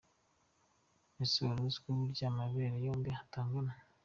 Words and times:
Ese 1.23 1.37
wari 1.45 1.61
uzi 1.67 1.77
ko 1.83 1.89
burya 1.97 2.25
amabere 2.31 2.75
yombi 2.85 3.09
atangana?. 3.21 3.73